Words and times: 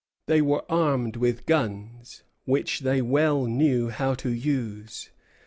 They 0.25 0.41
were 0.41 0.65
armed 0.67 1.15
with 1.15 1.45
guns, 1.45 2.23
which 2.45 2.79
they 2.79 3.03
well 3.03 3.45
knew 3.45 3.89
how 3.89 4.15
to 4.15 4.29
use. 4.33 5.11